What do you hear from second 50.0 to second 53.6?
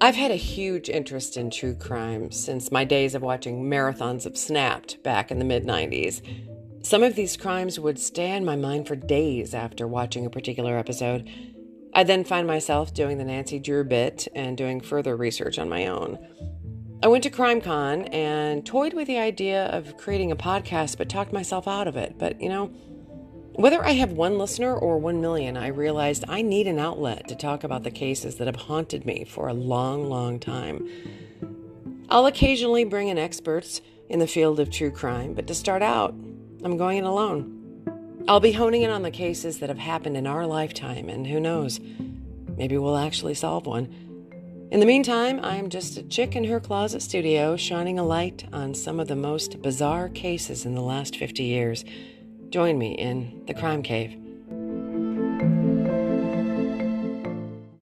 cases in the last 50 years. Join me in the